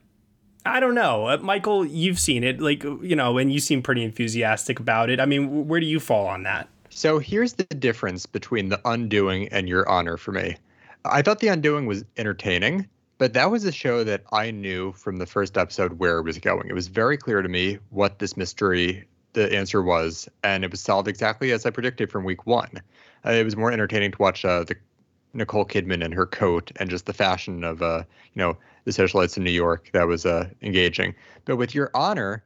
I 0.67 0.81
don't 0.81 0.95
know, 0.95 1.29
uh, 1.29 1.39
Michael. 1.39 1.85
You've 1.85 2.19
seen 2.19 2.43
it, 2.43 2.61
like 2.61 2.83
you 2.83 3.15
know, 3.15 3.37
and 3.37 3.53
you 3.53 3.61
seem 3.61 3.83
pretty 3.83 4.03
enthusiastic 4.03 4.81
about 4.81 5.11
it. 5.11 5.21
I 5.21 5.27
mean, 5.27 5.69
where 5.69 5.79
do 5.79 5.87
you 5.87 6.01
fall 6.01 6.27
on 6.27 6.43
that? 6.45 6.69
So 6.89 7.19
here's 7.19 7.53
the 7.55 7.65
difference 7.65 8.25
between 8.25 8.71
the 8.71 8.81
Undoing 8.85 9.49
and 9.49 9.69
Your 9.69 9.87
Honor 9.89 10.17
for 10.17 10.33
me. 10.33 10.57
I 11.05 11.21
thought 11.21 11.41
the 11.41 11.49
Undoing 11.49 11.87
was 11.87 12.05
entertaining, 12.17 12.89
but 13.19 13.35
that 13.35 13.51
was 13.51 13.65
a 13.65 13.73
show 13.73 14.05
that 14.05 14.23
I 14.33 14.51
knew 14.51 14.93
from 14.93 15.19
the 15.19 15.27
first 15.27 15.59
episode 15.59 15.99
where 15.99 16.19
it 16.19 16.23
was 16.23 16.39
going. 16.39 16.69
It 16.69 16.75
was 16.75 16.89
very 16.89 17.19
clear 17.19 17.43
to 17.43 17.49
me 17.49 17.79
what 17.91 18.19
this 18.19 18.37
mystery, 18.37 19.07
the 19.35 19.55
answer 19.55 19.83
was, 19.83 20.29
and 20.43 20.65
it 20.65 20.71
was 20.71 20.81
solved 20.81 21.07
exactly 21.07 21.53
as 21.53 21.67
I 21.67 21.71
predicted 21.71 22.11
from 22.11 22.25
week 22.25 22.47
one. 22.47 22.81
Uh, 23.25 23.33
it 23.33 23.45
was 23.45 23.55
more 23.55 23.71
entertaining 23.71 24.13
to 24.13 24.19
watch 24.19 24.45
uh, 24.45 24.65
the 24.65 24.77
Nicole 25.35 25.67
Kidman 25.67 26.03
and 26.03 26.15
her 26.15 26.27
coat 26.27 26.73
and 26.77 26.89
just 26.89 27.05
the 27.05 27.13
fashion 27.13 27.65
of, 27.65 27.83
uh, 27.83 28.05
you 28.33 28.41
know, 28.41 28.57
the 28.85 28.93
socialites 28.93 29.37
in 29.37 29.45
New 29.45 29.51
York 29.51 29.91
that 29.93 30.07
was 30.07 30.25
uh, 30.25 30.49
engaging. 30.63 31.15
But 31.45 31.57
with 31.57 31.75
Your 31.75 31.91
Honor, 31.95 32.45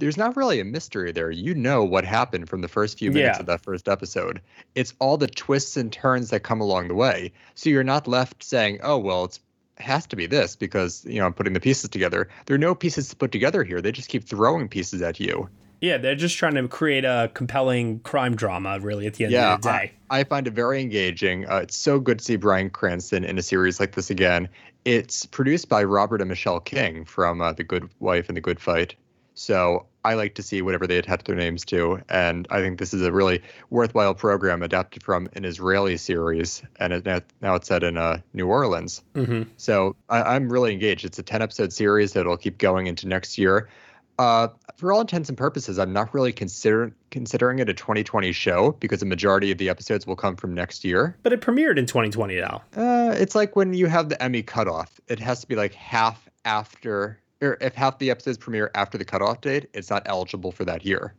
there's 0.00 0.16
not 0.16 0.36
really 0.36 0.58
a 0.60 0.64
mystery 0.64 1.12
there. 1.12 1.30
You 1.30 1.54
know 1.54 1.84
what 1.84 2.04
happened 2.04 2.48
from 2.48 2.62
the 2.62 2.68
first 2.68 2.98
few 2.98 3.12
minutes 3.12 3.36
Yeah. 3.36 3.40
of 3.40 3.46
that 3.46 3.62
first 3.62 3.88
episode. 3.88 4.40
It's 4.74 4.94
all 4.98 5.16
the 5.16 5.28
twists 5.28 5.76
and 5.76 5.92
turns 5.92 6.30
that 6.30 6.40
come 6.40 6.60
along 6.60 6.88
the 6.88 6.94
way. 6.94 7.32
So 7.54 7.70
you're 7.70 7.84
not 7.84 8.08
left 8.08 8.42
saying, 8.42 8.80
"Oh, 8.82 8.98
well, 8.98 9.24
it's 9.24 9.40
has 9.76 10.06
to 10.06 10.16
be 10.16 10.26
this 10.26 10.56
because 10.56 11.04
you 11.06 11.20
know 11.20 11.26
I'm 11.26 11.32
putting 11.32 11.52
the 11.52 11.60
pieces 11.60 11.88
together." 11.88 12.28
There 12.46 12.54
are 12.54 12.58
no 12.58 12.74
pieces 12.74 13.08
to 13.10 13.16
put 13.16 13.30
together 13.32 13.62
here. 13.62 13.80
They 13.80 13.92
just 13.92 14.08
keep 14.08 14.24
throwing 14.24 14.68
pieces 14.68 15.00
at 15.02 15.20
you. 15.20 15.48
Yeah, 15.80 15.96
they're 15.96 16.14
just 16.14 16.36
trying 16.36 16.56
to 16.56 16.68
create 16.68 17.06
a 17.06 17.30
compelling 17.32 18.00
crime 18.00 18.36
drama, 18.36 18.78
really, 18.80 19.06
at 19.06 19.14
the 19.14 19.24
end 19.24 19.32
yeah, 19.32 19.54
of 19.54 19.62
the 19.62 19.68
day. 19.70 19.92
I, 20.10 20.20
I 20.20 20.24
find 20.24 20.46
it 20.46 20.52
very 20.52 20.78
engaging. 20.82 21.48
Uh, 21.48 21.56
it's 21.62 21.76
so 21.76 21.98
good 21.98 22.18
to 22.18 22.24
see 22.24 22.36
Bryan 22.36 22.68
Cranston 22.68 23.24
in 23.24 23.38
a 23.38 23.42
series 23.42 23.80
like 23.80 23.92
this 23.92 24.10
again. 24.10 24.46
It's 24.84 25.24
produced 25.24 25.70
by 25.70 25.82
Robert 25.84 26.20
and 26.20 26.28
Michelle 26.28 26.60
King 26.60 27.06
from 27.06 27.40
uh, 27.40 27.52
The 27.54 27.64
Good 27.64 27.88
Wife 27.98 28.28
and 28.28 28.36
The 28.36 28.42
Good 28.42 28.60
Fight. 28.60 28.94
So 29.34 29.86
I 30.04 30.14
like 30.14 30.34
to 30.36 30.42
see 30.42 30.62
whatever 30.62 30.86
they 30.86 30.98
attach 30.98 31.24
their 31.24 31.36
names 31.36 31.64
to, 31.66 32.00
and 32.08 32.46
I 32.50 32.60
think 32.60 32.78
this 32.78 32.94
is 32.94 33.02
a 33.02 33.12
really 33.12 33.42
worthwhile 33.70 34.14
program 34.14 34.62
adapted 34.62 35.02
from 35.02 35.28
an 35.34 35.44
Israeli 35.44 35.96
series, 35.96 36.62
and 36.78 36.92
it, 36.92 37.24
now 37.40 37.54
it's 37.54 37.68
set 37.68 37.82
in 37.82 37.96
uh, 37.96 38.20
New 38.32 38.46
Orleans. 38.46 39.02
Mm-hmm. 39.14 39.42
So 39.56 39.96
I, 40.08 40.22
I'm 40.22 40.50
really 40.50 40.72
engaged. 40.72 41.04
It's 41.04 41.18
a 41.18 41.22
10 41.22 41.42
episode 41.42 41.72
series 41.72 42.12
that'll 42.14 42.36
keep 42.36 42.58
going 42.58 42.86
into 42.86 43.08
next 43.08 43.38
year. 43.38 43.68
Uh, 44.18 44.48
for 44.76 44.92
all 44.92 45.00
intents 45.00 45.30
and 45.30 45.38
purposes, 45.38 45.78
I'm 45.78 45.94
not 45.94 46.12
really 46.12 46.32
consider- 46.32 46.92
considering 47.10 47.58
it 47.58 47.70
a 47.70 47.74
2020 47.74 48.32
show 48.32 48.72
because 48.72 49.00
the 49.00 49.06
majority 49.06 49.50
of 49.50 49.58
the 49.58 49.70
episodes 49.70 50.06
will 50.06 50.16
come 50.16 50.36
from 50.36 50.52
next 50.52 50.84
year. 50.84 51.16
But 51.22 51.32
it 51.32 51.40
premiered 51.40 51.78
in 51.78 51.86
2020 51.86 52.38
now. 52.38 52.62
Uh, 52.76 53.14
it's 53.16 53.34
like 53.34 53.56
when 53.56 53.72
you 53.72 53.86
have 53.86 54.10
the 54.10 54.22
Emmy 54.22 54.42
cutoff, 54.42 55.00
it 55.08 55.20
has 55.20 55.40
to 55.40 55.46
be 55.46 55.56
like 55.56 55.72
half 55.72 56.28
after, 56.44 57.19
or 57.40 57.56
if 57.60 57.74
half 57.74 57.98
the 57.98 58.10
episodes 58.10 58.38
premiere 58.38 58.70
after 58.74 58.98
the 58.98 59.04
cutoff 59.04 59.40
date, 59.40 59.68
it's 59.72 59.90
not 59.90 60.02
eligible 60.06 60.52
for 60.52 60.64
that 60.64 60.84
year. 60.84 61.14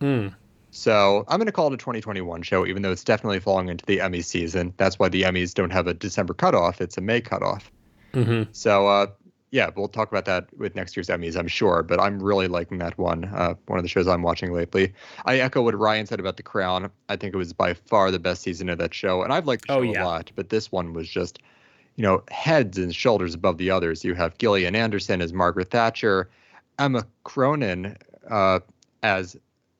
Hmm. 0.00 0.28
So 0.70 1.24
I'm 1.28 1.38
going 1.38 1.46
to 1.46 1.52
call 1.52 1.68
it 1.68 1.74
a 1.74 1.76
2021 1.76 2.42
show, 2.42 2.66
even 2.66 2.82
though 2.82 2.92
it's 2.92 3.04
definitely 3.04 3.40
falling 3.40 3.68
into 3.68 3.84
the 3.84 4.00
Emmy 4.00 4.22
season. 4.22 4.72
That's 4.78 4.98
why 4.98 5.10
the 5.10 5.22
Emmys 5.22 5.52
don't 5.52 5.70
have 5.70 5.86
a 5.86 5.94
December 5.94 6.32
cutoff; 6.32 6.80
it's 6.80 6.96
a 6.96 7.02
May 7.02 7.20
cutoff. 7.20 7.70
Mm-hmm. 8.14 8.50
So 8.52 8.86
uh, 8.86 9.06
yeah, 9.50 9.68
we'll 9.76 9.88
talk 9.88 10.10
about 10.10 10.24
that 10.24 10.46
with 10.56 10.74
next 10.74 10.96
year's 10.96 11.08
Emmys, 11.08 11.36
I'm 11.36 11.46
sure. 11.46 11.82
But 11.82 12.00
I'm 12.00 12.22
really 12.22 12.48
liking 12.48 12.78
that 12.78 12.96
one. 12.96 13.26
Uh, 13.26 13.54
one 13.66 13.78
of 13.78 13.84
the 13.84 13.88
shows 13.88 14.08
I'm 14.08 14.22
watching 14.22 14.50
lately. 14.52 14.94
I 15.26 15.40
echo 15.40 15.62
what 15.62 15.78
Ryan 15.78 16.06
said 16.06 16.20
about 16.20 16.38
The 16.38 16.42
Crown. 16.42 16.90
I 17.10 17.16
think 17.16 17.34
it 17.34 17.36
was 17.36 17.52
by 17.52 17.74
far 17.74 18.10
the 18.10 18.18
best 18.18 18.40
season 18.40 18.70
of 18.70 18.78
that 18.78 18.94
show, 18.94 19.22
and 19.22 19.30
I've 19.30 19.46
liked 19.46 19.66
the 19.66 19.74
show 19.74 19.80
Oh, 19.80 19.82
yeah. 19.82 20.04
a 20.04 20.06
lot. 20.06 20.32
But 20.34 20.48
this 20.48 20.72
one 20.72 20.94
was 20.94 21.06
just, 21.06 21.38
you 21.96 22.02
know, 22.02 22.22
heads 22.30 22.78
and 22.78 22.94
shoulders 22.94 23.34
above 23.34 23.58
the 23.58 23.70
others. 23.70 24.04
You 24.04 24.14
have 24.14 24.36
Gillian 24.38 24.74
Anderson 24.74 25.20
as 25.20 25.32
Margaret 25.32 25.70
Thatcher, 25.70 26.28
Emma 26.78 27.06
Corrin 27.24 27.96
uh, 28.30 28.60
as 29.02 29.36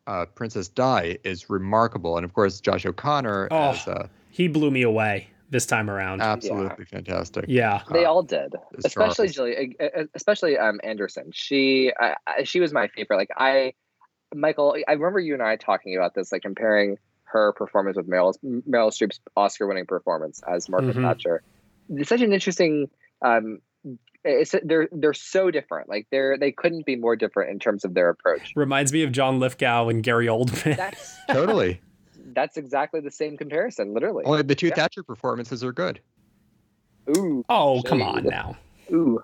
uh, 0.07 0.27
Princess 0.35 0.69
Di 0.69 1.19
is 1.25 1.49
remarkable, 1.49 2.17
and 2.17 2.25
of 2.25 2.35
course 2.35 2.61
Josh 2.61 2.85
O'Connor 2.85 3.49
Oh, 3.51 3.71
as 3.71 3.87
uh, 3.89 4.09
he 4.31 4.49
blew 4.49 4.71
me 4.71 4.83
away 4.83 5.29
this 5.51 5.65
time 5.67 5.89
around. 5.91 6.21
absolutely 6.23 6.85
fantastic. 6.87 7.45
Yeah. 7.49 7.83
They 7.91 8.05
all 8.05 8.23
did, 8.23 8.55
especially 8.85 9.29
Charles. 9.29 9.55
Julie, 9.55 9.77
uh, 9.81 9.85
uh, 10.01 10.05
especially 10.15 10.59
um 10.59 10.81
Anderson. 10.83 11.31
She, 11.33 11.93
I, 11.99 12.15
I, 12.27 12.43
she 12.45 12.59
was 12.61 12.73
my 12.73 12.89
favorite. 12.89 13.17
Like 13.17 13.31
I, 13.37 13.75
Michael, 14.35 14.77
I 14.89 14.93
remember 14.93 15.21
you 15.21 15.35
and 15.35 15.43
I 15.43 15.57
talking 15.57 15.95
about 15.97 16.15
this, 16.15 16.33
like 16.33 16.43
comparing 16.43 16.99
her 17.25 17.53
performance 17.53 17.97
with 17.97 18.09
Meryl 18.09 18.35
Meryl 18.69 18.91
Streep's 18.91 19.21
Oscar-winning 19.37 19.87
performance 19.87 20.43
as 20.47 20.69
Margaret 20.69 20.97
Mhm. 20.97 21.03
Thatcher. 21.03 21.43
It's 21.91 22.09
such 22.09 22.21
an 22.21 22.33
interesting. 22.33 22.89
Um, 23.25 23.61
it's 24.25 24.55
they're 24.63 24.89
they're 24.93 25.15
so 25.15 25.51
different. 25.51 25.89
Like 25.89 26.07
they're 26.13 26.39
they 26.39 26.53
couldn't 26.53 26.87
be 26.87 26.95
more 26.97 27.17
different 27.17 27.51
in 27.51 27.59
terms 27.59 27.85
of 27.85 27.95
their 27.95 28.09
approach. 28.09 28.53
Reminds 28.55 28.93
me 28.93 29.03
of 29.03 29.11
John 29.13 29.41
Lithgow 29.41 29.89
and 29.89 30.03
Gary 30.03 30.27
Oldman. 30.27 30.77
That's 30.77 31.17
Totally. 31.31 31.81
that's 32.33 32.57
exactly 32.57 33.01
the 33.01 33.11
same 33.11 33.37
comparison, 33.37 33.93
literally. 33.95 34.25
Only 34.25 34.43
the 34.43 34.55
two 34.55 34.69
Yeah. 34.69 34.75
Thatcher 34.77 35.03
performances 35.03 35.65
are 35.65 35.73
good. 35.73 36.01
Ooh. 37.17 37.45
oh, 37.49 37.83
come 37.83 38.01
on 38.01 38.23
now. 38.25 38.57
Ooh. 38.93 39.21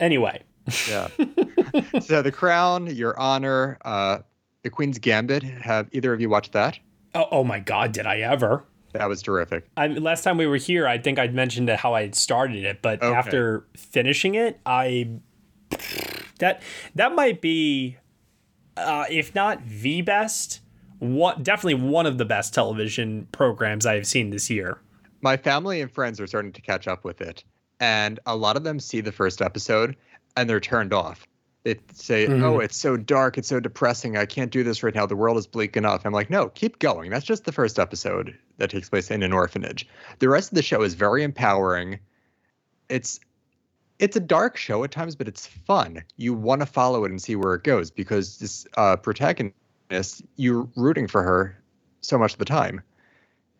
Anyway, 0.00 0.42
Yeah. 0.88 1.08
so 2.00 2.22
The 2.22 2.32
Crown, 2.32 2.88
Your 2.94 3.18
Honor, 3.18 3.78
uh, 3.84 4.18
The 4.64 4.70
Queen's 4.70 4.98
Gambit. 4.98 5.42
Have 5.44 5.88
either 5.92 6.12
of 6.12 6.20
you 6.20 6.28
watched 6.28 6.52
that? 6.52 6.78
oh, 7.14 7.28
oh 7.30 7.44
my 7.44 7.60
God, 7.60 7.92
did 7.92 8.06
I 8.06 8.18
ever? 8.20 8.64
That 8.94 9.08
was 9.08 9.22
terrific. 9.22 9.66
I, 9.76 9.88
last 9.88 10.22
time 10.22 10.36
we 10.38 10.46
were 10.46 10.56
here, 10.56 10.86
I 10.86 10.98
think 10.98 11.18
I'd 11.18 11.34
mentioned 11.34 11.68
how 11.68 11.94
I 11.94 12.02
had 12.02 12.14
started 12.14 12.64
it, 12.64 12.80
but 12.80 13.02
Okay. 13.02 13.12
after 13.14 13.66
finishing 13.76 14.34
it, 14.36 14.60
I 14.64 15.08
that 16.38 16.62
that 16.94 17.14
might 17.14 17.40
be, 17.40 17.96
uh, 18.76 19.04
if 19.10 19.34
not 19.34 19.66
the 19.66 20.00
best, 20.02 20.60
what 21.00 21.42
definitely 21.42 21.74
one 21.88 22.06
of 22.06 22.18
the 22.18 22.24
best 22.24 22.54
television 22.54 23.26
programs 23.32 23.84
I 23.84 23.94
have 23.96 24.06
seen 24.06 24.30
this 24.30 24.48
year. 24.48 24.78
My 25.22 25.36
family 25.36 25.80
and 25.80 25.90
friends 25.90 26.20
are 26.20 26.26
starting 26.28 26.52
to 26.52 26.60
catch 26.60 26.86
up 26.86 27.04
with 27.04 27.20
it, 27.20 27.42
and 27.80 28.20
a 28.26 28.36
lot 28.36 28.56
of 28.56 28.62
them 28.62 28.78
see 28.78 29.00
the 29.00 29.12
first 29.12 29.42
episode 29.42 29.96
and 30.36 30.48
they're 30.48 30.60
turned 30.60 30.92
off. 30.92 31.26
They 31.64 31.80
say, 31.94 32.26
Mhm. 32.26 32.42
"Oh, 32.42 32.58
it's 32.60 32.76
so 32.76 32.96
dark, 32.96 33.38
it's 33.38 33.48
so 33.48 33.58
depressing. 33.58 34.16
I 34.18 34.26
can't 34.26 34.50
do 34.50 34.62
this 34.62 34.82
right 34.82 34.94
now. 34.94 35.06
The 35.06 35.16
world 35.16 35.38
is 35.38 35.46
bleak 35.46 35.76
enough." 35.76 36.04
I'm 36.04 36.12
like, 36.12 36.30
"No, 36.30 36.48
keep 36.50 36.78
going. 36.78 37.10
That's 37.10 37.24
just 37.24 37.44
the 37.44 37.52
first 37.52 37.78
episode 37.78 38.36
that 38.58 38.70
takes 38.70 38.90
place 38.90 39.10
in 39.10 39.22
an 39.22 39.32
orphanage. 39.32 39.88
The 40.18 40.28
rest 40.28 40.52
of 40.52 40.56
the 40.56 40.62
show 40.62 40.82
is 40.82 40.94
very 40.94 41.22
empowering. 41.22 41.98
It's 42.88 43.18
it's 44.00 44.16
a 44.16 44.20
dark 44.20 44.56
show 44.56 44.82
at 44.84 44.90
times, 44.90 45.14
but 45.14 45.28
it's 45.28 45.46
fun. 45.46 46.02
You 46.16 46.34
want 46.34 46.60
to 46.60 46.66
follow 46.66 47.04
it 47.04 47.10
and 47.12 47.22
see 47.22 47.36
where 47.36 47.54
it 47.54 47.62
goes 47.62 47.90
because 47.92 48.38
this 48.38 48.66
uh, 48.76 48.96
protagonist, 48.96 50.22
you're 50.36 50.68
rooting 50.74 51.06
for 51.06 51.22
her 51.22 51.56
so 52.00 52.18
much 52.18 52.32
of 52.32 52.38
the 52.40 52.44
time. 52.44 52.82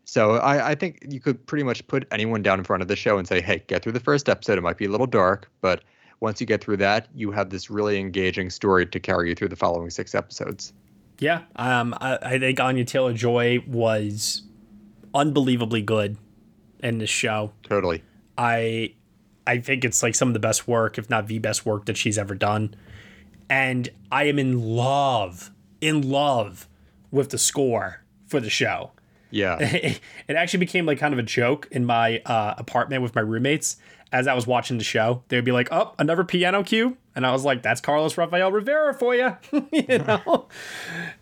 So 0.05 0.33
I, 0.33 0.73
I 0.73 0.75
think 0.75 1.07
you 1.09 1.21
could 1.21 1.47
pretty 1.47 1.63
much 1.63 1.87
put 1.87 2.07
anyone 2.11 2.43
down 2.43 2.59
in 2.59 2.65
front 2.65 2.83
of 2.83 2.89
the 2.89 2.97
show 2.97 3.17
and 3.17 3.27
say, 3.27 3.41
"Hey, 3.41 3.63
get 3.69 3.83
through 3.83 3.93
the 3.93 4.01
first 4.01 4.29
episode. 4.29 4.59
It 4.59 4.63
might 4.63 4.77
be 4.77 4.85
a 4.85 4.91
little 4.91 5.07
dark, 5.07 5.49
but 5.63 5.83
once 6.25 6.41
you 6.41 6.47
get 6.47 6.65
through 6.65 6.79
that, 6.79 7.07
you 7.15 7.31
have 7.31 7.51
this 7.51 7.71
really 7.71 8.01
engaging 8.01 8.51
story 8.51 8.87
to 8.87 8.99
carry 8.99 9.29
you 9.29 9.35
through 9.35 9.49
the 9.49 9.57
following 9.57 9.91
six 9.91 10.15
episodes." 10.15 10.73
Yeah, 11.21 11.43
um, 11.55 11.95
I, 12.01 12.19
I 12.21 12.39
think 12.41 12.59
Anya 12.59 12.85
Taylor 12.85 13.13
Joy 13.13 13.63
was 13.69 14.43
unbelievably 15.15 15.83
good 15.83 16.17
in 16.83 16.99
this 16.99 17.11
show. 17.11 17.53
Totally. 17.63 18.03
I 18.37 18.95
I 19.47 19.59
think 19.59 19.85
it's 19.85 20.03
like 20.03 20.15
some 20.15 20.29
of 20.29 20.35
the 20.35 20.41
best 20.41 20.67
work, 20.67 20.99
if 20.99 21.09
not 21.11 21.29
the 21.29 21.39
best 21.39 21.67
work 21.67 21.85
that 21.87 21.97
she's 21.97 22.19
ever 22.19 22.35
done. 22.35 22.75
And 23.49 23.91
I 24.11 24.25
am 24.25 24.39
in 24.39 24.61
love, 24.61 25.51
in 25.81 26.09
love 26.09 26.67
with 27.11 27.31
the 27.31 27.39
score 27.39 28.03
for 28.27 28.41
the 28.41 28.51
show. 28.51 28.93
Yeah. 29.31 29.59
it 29.61 30.01
actually 30.29 30.61
became 30.61 30.87
like 30.87 30.99
kind 30.99 31.13
of 31.13 31.19
a 31.19 31.25
joke 31.25 31.69
in 31.71 31.85
my 31.85 32.21
uh, 32.21 32.55
apartment 32.57 33.03
with 33.03 33.15
my 33.15 33.21
roommates 33.21 33.77
as 34.15 34.29
I 34.29 34.35
was 34.35 34.47
watching 34.47 34.79
the 34.79 34.85
show. 34.85 35.25
They'd 35.27 35.45
be 35.45 35.51
like, 35.51 35.69
"Oh, 35.73 35.93
another 35.99 36.23
piano 36.23 36.63
cue," 36.63 36.97
and 37.17 37.27
I 37.27 37.33
was 37.33 37.45
like, 37.45 37.63
"That's 37.63 37.81
Carlos 37.81 38.17
Rafael 38.17 38.53
Rivera 38.53 38.95
for 38.95 39.13
you," 39.13 39.37
you 39.73 39.99
know. 39.99 40.47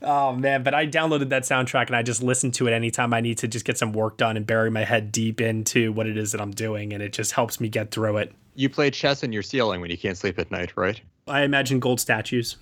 oh 0.03 0.33
man, 0.35 0.63
but 0.63 0.75
I 0.75 0.87
downloaded 0.87 1.31
that 1.31 1.45
soundtrack 1.45 1.87
and 1.87 1.97
I 1.97 2.03
just 2.03 2.23
listen 2.23 2.51
to 2.53 2.69
it 2.69 2.73
anytime 2.73 3.15
I 3.15 3.23
need 3.23 3.39
to 3.39 3.49
just 3.49 3.65
get 3.65 3.79
some 3.79 3.95
work 3.95 4.19
done 4.19 4.37
and 4.37 4.47
bury 4.47 4.71
my 4.71 4.85
head 4.85 5.11
deep 5.11 5.41
into 5.41 5.91
what 5.91 6.07
it 6.07 6.19
is 6.19 6.33
that 6.33 6.41
I'm 6.43 6.51
doing, 6.51 6.93
and 6.93 7.03
it 7.03 7.15
just 7.15 7.33
helps 7.33 7.61
me 7.61 7.71
get 7.71 7.91
through 7.91 8.19
it. 8.19 8.35
You 8.55 8.69
play 8.69 8.91
chess 8.91 9.23
in 9.23 9.33
your 9.33 9.43
ceiling 9.43 9.81
when 9.81 9.91
you 9.91 9.97
can't 9.97 10.19
sleep 10.19 10.39
at 10.39 10.51
night, 10.51 10.77
right? 10.77 11.01
I 11.27 11.43
imagine 11.43 11.81
gold 11.81 11.99
statues. 11.99 12.57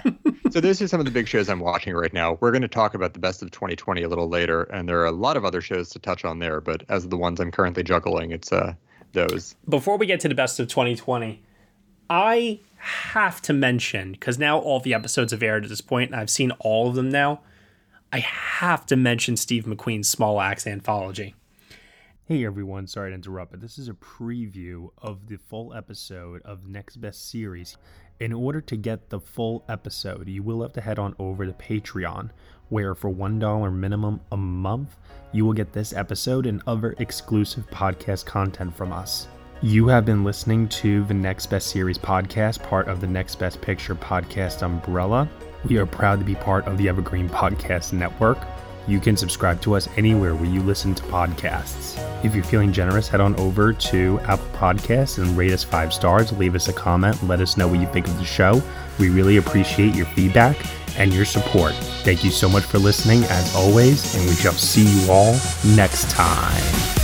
so 0.50 0.60
those 0.60 0.80
are 0.80 0.88
some 0.88 1.00
of 1.00 1.04
the 1.04 1.12
big 1.12 1.28
shows 1.28 1.50
I'm 1.50 1.60
watching 1.60 1.94
right 1.94 2.12
now. 2.14 2.38
We're 2.40 2.52
going 2.52 2.62
to 2.62 2.68
talk 2.68 2.94
about 2.94 3.12
the 3.12 3.18
best 3.18 3.42
of 3.42 3.50
2020 3.50 4.02
a 4.02 4.08
little 4.08 4.28
later, 4.28 4.62
and 4.62 4.88
there 4.88 5.00
are 5.00 5.06
a 5.06 5.12
lot 5.12 5.36
of 5.36 5.44
other 5.44 5.60
shows 5.60 5.90
to 5.90 5.98
touch 5.98 6.24
on 6.24 6.38
there. 6.38 6.62
But 6.62 6.84
as 6.88 7.04
of 7.04 7.10
the 7.10 7.18
ones 7.18 7.38
I'm 7.38 7.50
currently 7.50 7.82
juggling, 7.82 8.30
it's 8.30 8.50
uh 8.50 8.72
those. 9.14 9.54
Before 9.68 9.96
we 9.96 10.06
get 10.06 10.20
to 10.20 10.28
the 10.28 10.34
best 10.34 10.60
of 10.60 10.68
2020, 10.68 11.42
I 12.10 12.60
have 12.76 13.40
to 13.42 13.52
mention 13.54 14.12
because 14.12 14.38
now 14.38 14.58
all 14.58 14.80
the 14.80 14.92
episodes 14.92 15.32
have 15.32 15.42
aired 15.42 15.64
at 15.64 15.70
this 15.70 15.80
point, 15.80 16.10
and 16.10 16.20
I've 16.20 16.30
seen 16.30 16.50
all 16.60 16.88
of 16.88 16.94
them 16.94 17.08
now. 17.08 17.40
I 18.12 18.18
have 18.18 18.86
to 18.86 18.96
mention 18.96 19.36
Steve 19.36 19.64
McQueen's 19.64 20.08
Small 20.08 20.40
Axe 20.40 20.66
anthology. 20.66 21.34
Hey 22.26 22.46
everyone, 22.46 22.86
sorry 22.86 23.10
to 23.10 23.14
interrupt, 23.14 23.50
but 23.50 23.60
this 23.60 23.78
is 23.78 23.88
a 23.88 23.92
preview 23.92 24.90
of 24.98 25.26
the 25.26 25.36
full 25.36 25.74
episode 25.74 26.40
of 26.42 26.66
Next 26.66 26.96
Best 26.96 27.30
Series. 27.30 27.76
In 28.20 28.32
order 28.32 28.60
to 28.60 28.76
get 28.76 29.10
the 29.10 29.18
full 29.18 29.64
episode, 29.68 30.28
you 30.28 30.44
will 30.44 30.62
have 30.62 30.72
to 30.74 30.80
head 30.80 31.00
on 31.00 31.16
over 31.18 31.44
to 31.44 31.52
Patreon, 31.52 32.30
where 32.68 32.94
for 32.94 33.12
$1 33.12 33.74
minimum 33.74 34.20
a 34.30 34.36
month, 34.36 34.94
you 35.32 35.44
will 35.44 35.52
get 35.52 35.72
this 35.72 35.92
episode 35.92 36.46
and 36.46 36.62
other 36.68 36.94
exclusive 36.98 37.68
podcast 37.70 38.24
content 38.24 38.72
from 38.76 38.92
us. 38.92 39.26
You 39.62 39.88
have 39.88 40.04
been 40.04 40.22
listening 40.22 40.68
to 40.68 41.04
the 41.06 41.14
Next 41.14 41.46
Best 41.46 41.68
Series 41.68 41.98
podcast, 41.98 42.62
part 42.62 42.86
of 42.86 43.00
the 43.00 43.08
Next 43.08 43.34
Best 43.40 43.60
Picture 43.60 43.96
podcast 43.96 44.62
umbrella. 44.62 45.28
We 45.68 45.78
are 45.78 45.86
proud 45.86 46.20
to 46.20 46.24
be 46.24 46.36
part 46.36 46.66
of 46.66 46.78
the 46.78 46.88
Evergreen 46.88 47.28
Podcast 47.28 47.92
Network. 47.92 48.38
You 48.86 49.00
can 49.00 49.16
subscribe 49.16 49.60
to 49.62 49.74
us 49.74 49.88
anywhere 49.96 50.34
where 50.34 50.50
you 50.50 50.62
listen 50.62 50.94
to 50.94 51.02
podcasts. 51.04 51.98
If 52.24 52.34
you're 52.34 52.44
feeling 52.44 52.72
generous, 52.72 53.08
head 53.08 53.20
on 53.20 53.34
over 53.36 53.72
to 53.72 54.20
Apple 54.20 54.46
Podcasts 54.52 55.18
and 55.18 55.36
rate 55.36 55.52
us 55.52 55.64
five 55.64 55.92
stars. 55.92 56.32
Leave 56.32 56.54
us 56.54 56.68
a 56.68 56.72
comment. 56.72 57.22
Let 57.22 57.40
us 57.40 57.56
know 57.56 57.68
what 57.68 57.80
you 57.80 57.86
think 57.86 58.06
of 58.06 58.16
the 58.18 58.24
show. 58.24 58.62
We 58.98 59.10
really 59.10 59.38
appreciate 59.38 59.94
your 59.94 60.06
feedback 60.06 60.56
and 60.98 61.12
your 61.12 61.24
support. 61.24 61.74
Thank 62.02 62.24
you 62.24 62.30
so 62.30 62.48
much 62.48 62.64
for 62.64 62.78
listening, 62.78 63.24
as 63.24 63.54
always, 63.54 64.14
and 64.14 64.28
we 64.28 64.34
shall 64.34 64.52
see 64.52 64.84
you 64.84 65.10
all 65.10 65.38
next 65.64 66.10
time. 66.10 67.03